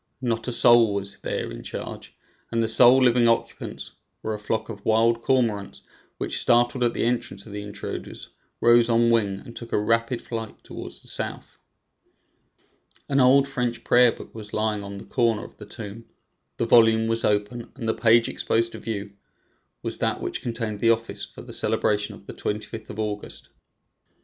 [0.19, 2.15] Not a soul was there in charge,
[2.51, 3.91] and the sole living occupants
[4.23, 5.81] were a flock of wild cormorants
[6.17, 8.29] which, startled at the entrance of the intruders,
[8.61, 11.59] rose on wing, and took a rapid flight towards the south.
[13.09, 16.05] An old French prayer book was lying on the corner of the tomb;
[16.57, 19.11] the volume was open, and the page exposed to view
[19.83, 23.49] was that which contained the office for the celebration of the 25th of August.